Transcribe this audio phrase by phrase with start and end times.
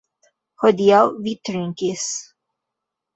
[0.63, 2.07] Hodiaŭ vi trinkis.